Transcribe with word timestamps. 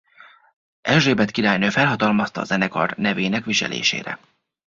Erzsébet 0.81 1.31
királynő 1.31 1.69
felhatalmazta 1.69 2.41
a 2.41 2.43
zenekart 2.43 2.97
nevének 2.97 3.45
viselésére. 3.45 4.19